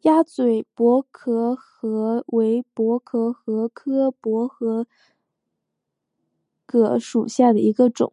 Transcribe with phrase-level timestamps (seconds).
[0.00, 4.84] 鸭嘴薄壳蛤为薄壳蛤科薄壳
[6.66, 8.12] 蛤属下的一个种。